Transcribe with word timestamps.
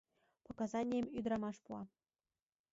Показанийым 0.47 1.07
ӱдрамаш 1.17 1.57
пуа. 1.65 1.81